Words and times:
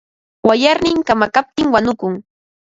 Wayarnin 0.47 0.97
kamakaptin 1.07 1.71
wanukun. 1.73 2.13